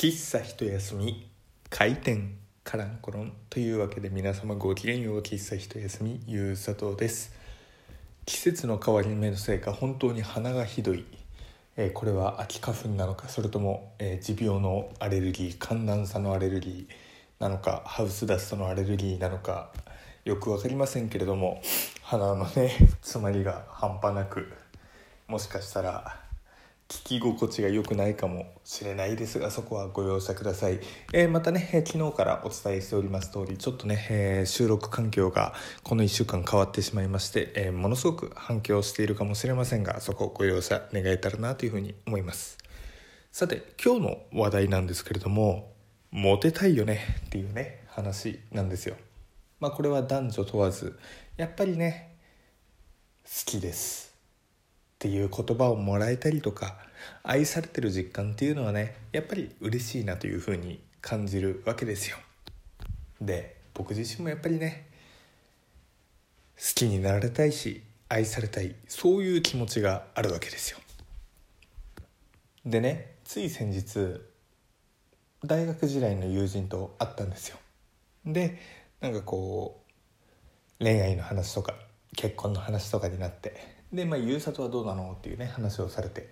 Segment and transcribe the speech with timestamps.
[0.00, 1.28] 喫茶一休み
[1.70, 7.32] 開店カランコロンというわけで皆様ごきげんよう喫茶一休みゆうさとです。
[8.24, 11.04] 季節の変わり目のせいか本当に鼻がひどい、
[11.76, 19.72] えーこれは秋花粉なのかそれとも、えー持病のアレルギー寒暖差のアレルギーなのかハウスダストのアレルギーなのか
[20.24, 21.60] よく分かりませんけれども
[22.02, 22.68] 鼻のね
[23.02, 24.46] 詰まりが半端なく
[25.26, 26.27] もしかしたら
[26.88, 30.80] 聞き心地が良くないかもしれないですがそこはご容赦ください、
[31.12, 42.56] えーまたね、えー昨日からお伝えしております通りちょっとね、えー収録環境がこの1週間変わってしまいまして、えものすごく反響しているかもしれませんがそこをご容赦願えたらなというふうに思います。
[43.32, 45.74] さて今日の話題なんですけれども
[46.10, 48.96] モテたいよねっていうね話なんですよ。
[49.60, 50.98] まあこれは男女問わず
[51.36, 52.16] やっぱりね
[53.24, 54.07] 好きです。
[54.98, 56.76] っていう言葉をもらえたりとか
[57.22, 62.16] 愛されてる実感っていうのはねやっぱり嬉しいなというふうに感じるわけですよ。
[63.20, 64.88] で僕自身もやっぱりね
[66.56, 70.78] 好きになられたいし愛されたいそういう気持ちがあるわけですよ。
[72.66, 74.20] でねつい先日
[75.44, 77.58] 大学時代の友人と会ったんですよ。
[78.26, 78.58] で
[79.00, 79.84] なんかこ
[80.80, 81.74] う恋愛の話とか
[82.16, 86.28] 結婚の話とかになってでまあ優里はどうなのっていうね話をされて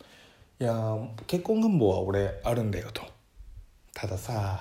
[0.60, 3.02] 「いや結婚願望は俺あるんだよ」と。
[3.92, 4.58] たださ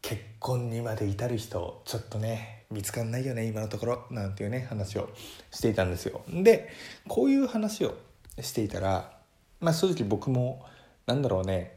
[0.00, 4.06] 結婚にまで至る人ちょっとね見つかんないよね今のところ。
[4.10, 5.10] なんていうね話を
[5.50, 6.22] していたんですよ。
[6.28, 6.68] で
[7.08, 7.96] こういう話を
[8.40, 9.18] していたら
[9.60, 10.64] まあ正直僕も
[11.06, 11.76] なんだろうね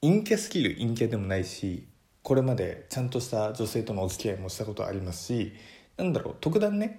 [0.00, 1.86] 陰キャスキル陰キャでもないし
[2.22, 5.52] これまでちゃんとした女性とのお付き合いもしたことありますし
[5.96, 6.98] なんだろう特段ね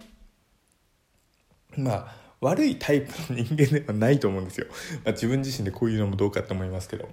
[1.78, 4.68] まあ悪いタイプの人間ではないと思うんですよ、
[5.04, 7.10] まあ、自分自身でこういうのもどうかと思いますけど。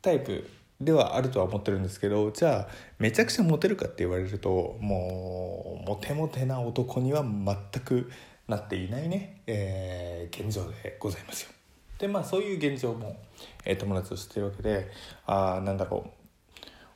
[0.00, 0.48] タイプ
[0.80, 2.68] ではあるとは思ってるんですけどじゃあ
[2.98, 8.10] めちゃくちゃモテるかって言われるともうモテモテな男には全く
[8.48, 11.50] なっていないね、えー現状でございますよ。
[11.98, 13.16] でまあそういう現状も、
[13.64, 14.90] えー友達と知ってるわけで
[15.26, 16.10] ああなんだろう。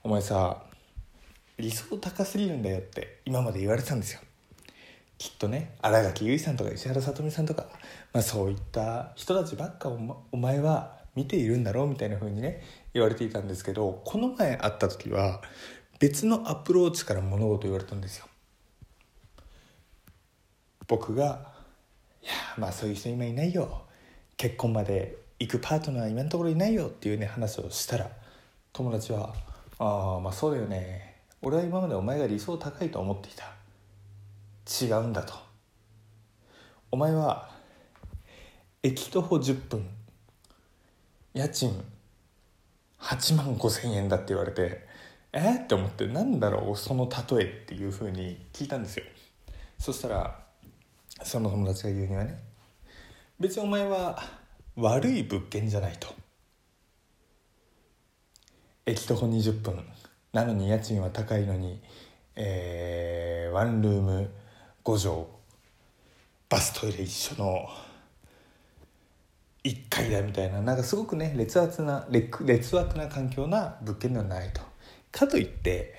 [0.03, 0.63] お前さ
[1.59, 4.21] 理想高すぎるんだよって今まで言われてたんですよ。
[5.19, 7.67] きっとね新垣結衣さんとか石原さとみさんとか、
[8.13, 12.63] まあ、そういった人たちばっかお,、まお前は見ているんだろうみたいな風にね
[12.93, 15.41] 言われていたんですけどこの前会った時は
[15.99, 18.27] 別のアプローチから物事言われたんですよ。
[20.87, 21.53] 僕が
[22.23, 23.83] 「いやまあそういう人今いないよ。
[24.37, 28.11] 結婚まで行くパートナー今のところいないよ」っていうね話をしたら
[28.75, 29.35] 友達は
[29.79, 31.23] 「ああまあそうだよね。
[31.41, 33.56] 俺は今までお前が理想高いと思っていた。
[34.67, 35.35] 違うんだと。
[36.91, 37.51] お前は
[38.83, 39.89] 駅徒歩10分
[41.35, 41.73] 家賃
[43.01, 44.87] 8万5千円だって言われて
[45.33, 49.05] えー、って思ってなんだろうその例えっていうふうに聞いたんですよ。
[49.79, 50.41] そしたら
[51.23, 52.39] その友達が言うにはね
[53.39, 54.23] 別にお前は
[54.77, 56.09] 悪い物件じゃないと。
[58.87, 59.85] 駅徒歩20分
[60.33, 61.83] なのに家賃は高いのに、
[62.37, 63.27] えー
[63.57, 64.31] ワンルーム
[64.87, 65.27] 5畳
[66.49, 67.69] バストイレ一緒の。
[69.65, 70.63] 1階だみたいな。
[70.63, 74.61] なんかすごくね劣悪な劣劣悪な環境な物件ではないと。
[75.11, 75.93] かといって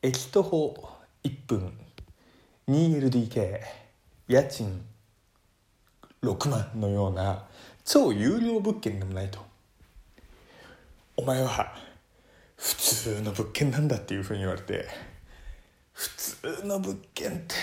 [0.00, 0.88] 駅徒歩
[1.22, 1.78] 1分。
[2.66, 3.60] 2LDK
[4.26, 4.82] 家賃
[6.22, 7.44] 6万のような。
[7.84, 9.38] 超有料物件でもないと。
[11.18, 11.76] お前は
[12.56, 15.15] 普通の物件なんだっていうふうに言われて。
[15.96, 16.10] 普
[16.60, 17.54] 通の物件って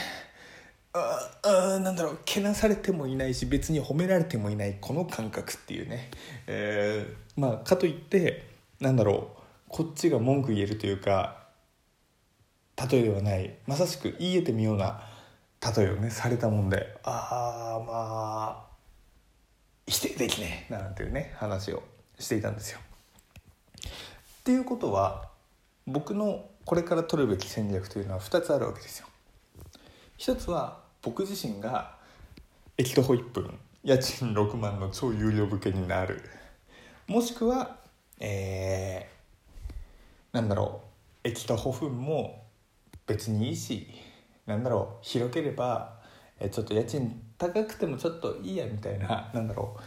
[0.94, 6.10] ああなんだろうけなされてもいないし別に褒められてもいないこの感覚っていうね、
[6.48, 8.48] えーまあかといって
[8.80, 11.44] なんだろうこっちが文句言えるというか
[12.92, 15.02] 例えではないまさしく言えてみような
[15.76, 18.74] 例えをねされたもんでああまあ
[19.88, 21.84] 否定できねえなんていうね話を
[22.20, 22.80] していたんですよ。
[23.86, 25.30] っていうことは
[25.88, 29.08] 僕のこれから取るべき戦略というのは2つあるわけですよ。
[30.18, 31.96] 一つは僕自身が
[32.78, 36.22] 駅徒歩1分家賃6万の超有料物件になる
[37.08, 37.78] もしくは
[38.20, 40.82] えー、なんだろ
[41.26, 42.46] う駅徒歩分も
[43.06, 43.88] 別にいいし
[44.46, 46.00] なんだろう広ければ
[46.40, 49.78] えちょっと家賃高くてもちょっといいやみたいななんだろ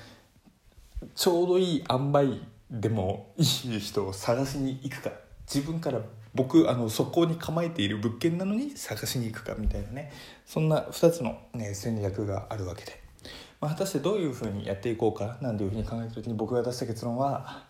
[1.02, 2.40] うちょうどいい塩梅
[2.70, 5.11] でもいい人を探しに行くか
[5.46, 6.00] 自分から
[6.36, 10.12] 僕あのそこに構えている物件なのに探しに行くかみたいなね
[10.44, 13.06] そんな2つの、ね、戦略があるわけで
[13.60, 17.64] まあ、果たしてどういうふうにやっていこうかなんていうふうに考えた時に僕が出した結論は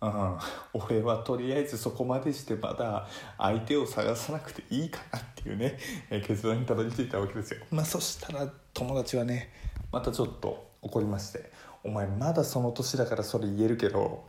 [0.00, 0.38] うん、
[0.74, 3.08] 俺はとりあえずそこまでしてまだ
[3.38, 5.78] 相手を探さなくていいかなっていうね、
[6.10, 7.60] え結論にたどり着いたわけですよ。
[7.70, 9.50] まあ、そしたら友達はね
[9.90, 11.50] またちょっと怒りまして
[11.82, 14.26] 「お前まだその年だからそれ言えるけど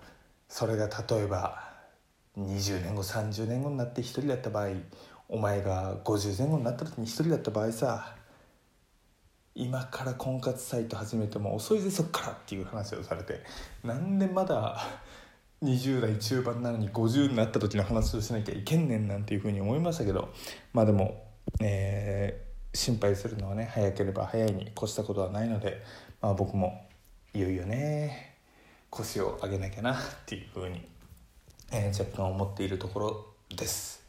[0.48, 1.65] それが例えば
[2.38, 4.70] 20年後30年後になって1人だった場合
[5.30, 8.16] お前が50前後になった時に1人だった場合さ
[9.56, 13.42] 今から婚活サイト始めても遅いぜそっからっていう話をされて
[13.84, 14.86] なんでまだ
[15.64, 20.34] 20代中盤なのに50になった時の話をしなきゃいけんねんなんていうふうに思いましたけど
[20.74, 21.24] まあでも、
[21.62, 25.82] えー、心配するのはね早ければ早いに越したことはないので、
[26.22, 26.86] まあ、僕も
[27.34, 28.36] いよいよね
[28.90, 30.82] 腰を上げなきゃなっていうふうに、
[31.72, 33.26] えー、若干思っているところ
[33.56, 34.04] です。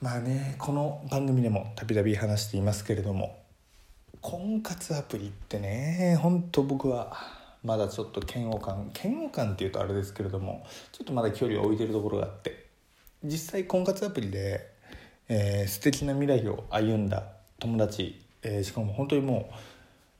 [0.00, 3.38] まあねこの番組でもたびたび話していますけれども
[4.20, 7.16] 婚活アプリってねほんと僕は
[7.64, 12.66] まだちょっと嫌悪感嫌悪感っていうとあれですけれどもちょっとまだ距離を置いてるところがあって
[13.24, 14.70] 実際婚活アプリで、
[15.28, 17.24] えー、素敵な未来を歩んだ
[17.58, 19.54] 友達、えー、しかも本当にもう、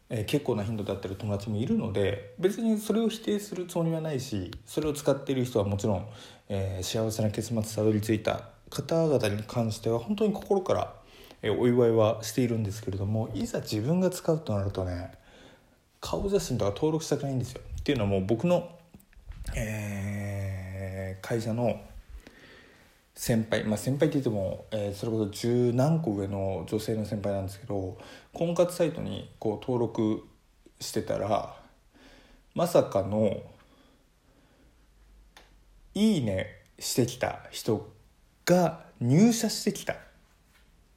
[0.09, 6.07] え、結構な頻度で会ってる友達もいるので別にそれを否定するつもりはないしそれを使っている人はもちろん、
[6.49, 10.95] えー、幸せな結末たどり着いた方々に関しては本当に心から
[11.43, 15.13] えお祝いはしているんですけれどもいざ自分が使うとなるとね
[16.01, 17.61] 顔写真とか登録したくないんですよ。
[17.81, 18.69] っていうのはもう僕の、
[19.57, 21.81] えー、会社の
[23.19, 27.97] 先輩、まあ、先輩って言っても、えー、それこそ十何個上の女性の先輩なんですけど
[28.35, 30.23] 婚活サイトにこう登録
[30.81, 31.57] してたら
[32.55, 33.43] まさかの
[35.95, 37.91] 「いいね」してきた人
[38.45, 39.97] が入社してきた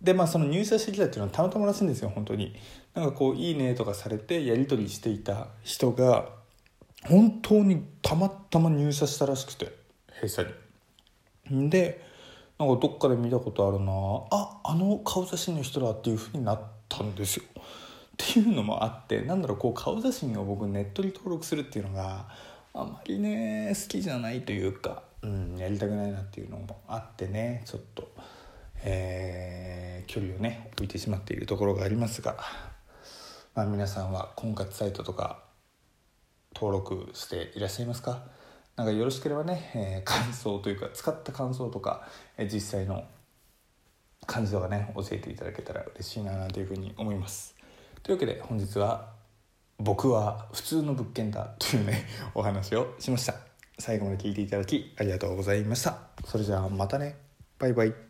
[0.02, 2.54] でまあその入社してきたっていうのはたまたまらしいんですよ本当に
[2.94, 6.28] なんかこう「いいね」とかされてやり取りしていた人が
[7.06, 9.72] 本当にたまたま入社したらしくて
[10.20, 10.44] 弊社
[11.50, 11.70] に。
[11.70, 12.09] で
[12.60, 13.92] なんかどっかで見たことあるな
[14.32, 17.44] ああの顔写真の人だっていうふうになったんですよ。
[17.56, 17.62] っ
[18.18, 22.28] ていうのもあってなんだろうこう顔写真を僕ネットに登録するっていうのが
[22.74, 28.10] あまりね好きじゃないというか、うん、やりたくないなっていうのもあってねちょっと。
[28.82, 32.38] えー、距離をね置いてしまっているところがありますが、
[33.54, 35.44] まあ、皆さんは婚活サイトとか
[36.56, 38.24] 登録していらっしゃいますか？
[38.80, 43.04] なんかよろしければね、えー、感想というか使った感想とか、えー、実際の
[44.26, 47.58] 感じとかね教えていただけたら嬉しいなというふうに思います。
[48.04, 49.10] というわけで本日は
[49.80, 53.36] 僕は普通の物件だというねお話をしました。
[53.78, 55.98] 最後まで聞いていただきありがとうございました。
[56.24, 57.18] それじゃあまたね。
[57.58, 58.09] バイバイ。